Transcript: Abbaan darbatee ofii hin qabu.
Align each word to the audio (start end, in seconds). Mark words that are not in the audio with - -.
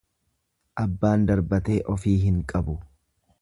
Abbaan 0.83 1.27
darbatee 1.31 1.77
ofii 1.97 2.15
hin 2.25 2.41
qabu. 2.55 2.77